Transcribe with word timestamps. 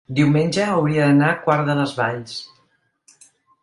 Diumenge 0.19 0.63
hauria 0.77 1.03
d'anar 1.09 1.29
a 1.33 1.37
Quart 1.43 1.71
de 1.71 1.79
les 1.83 1.97
Valls. 2.01 2.37